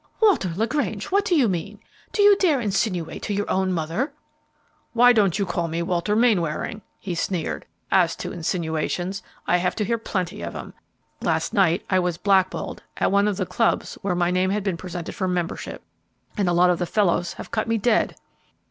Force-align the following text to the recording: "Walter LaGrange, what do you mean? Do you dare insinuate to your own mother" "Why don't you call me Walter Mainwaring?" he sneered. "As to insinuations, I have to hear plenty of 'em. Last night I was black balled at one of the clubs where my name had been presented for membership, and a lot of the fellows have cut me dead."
"Walter 0.19 0.49
LaGrange, 0.55 1.11
what 1.11 1.23
do 1.25 1.35
you 1.35 1.47
mean? 1.47 1.79
Do 2.11 2.23
you 2.23 2.35
dare 2.37 2.59
insinuate 2.59 3.21
to 3.21 3.35
your 3.35 3.47
own 3.51 3.71
mother" 3.71 4.11
"Why 4.93 5.13
don't 5.13 5.37
you 5.37 5.45
call 5.45 5.67
me 5.67 5.83
Walter 5.83 6.15
Mainwaring?" 6.15 6.81
he 6.97 7.13
sneered. 7.13 7.67
"As 7.91 8.15
to 8.15 8.31
insinuations, 8.31 9.21
I 9.45 9.57
have 9.57 9.75
to 9.75 9.85
hear 9.85 9.99
plenty 9.99 10.41
of 10.41 10.55
'em. 10.55 10.73
Last 11.21 11.53
night 11.53 11.85
I 11.87 11.99
was 11.99 12.17
black 12.17 12.49
balled 12.49 12.81
at 12.97 13.11
one 13.11 13.27
of 13.27 13.37
the 13.37 13.45
clubs 13.45 13.93
where 14.01 14.15
my 14.15 14.31
name 14.31 14.49
had 14.49 14.63
been 14.63 14.75
presented 14.75 15.13
for 15.13 15.27
membership, 15.27 15.83
and 16.35 16.49
a 16.49 16.53
lot 16.53 16.71
of 16.71 16.79
the 16.79 16.87
fellows 16.87 17.33
have 17.33 17.51
cut 17.51 17.67
me 17.67 17.77
dead." 17.77 18.15